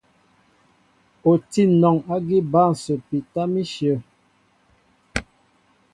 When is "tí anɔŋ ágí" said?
1.49-2.37